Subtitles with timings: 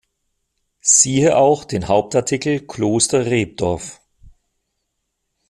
[0.79, 4.01] Siehe auch den Hauptartikel Kloster Rebdorf.